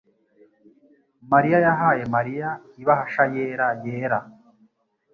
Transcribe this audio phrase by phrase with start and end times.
[1.31, 2.49] mariya yahaye Mariya
[2.81, 4.19] ibahasha yera yera